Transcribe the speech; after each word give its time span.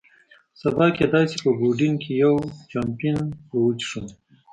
سبا 0.61 0.85
کېدای 0.97 1.25
شي 1.31 1.37
په 1.43 1.49
یوډین 1.61 1.93
کې 2.03 2.11
یو، 2.23 2.35
چامپېن 2.71 3.17
به 3.47 3.55
وڅښو. 3.63 4.01